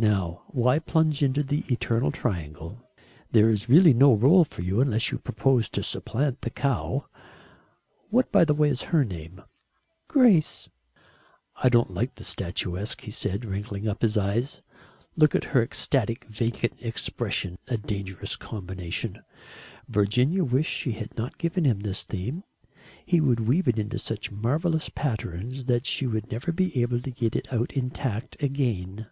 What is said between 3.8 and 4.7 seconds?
no rôle for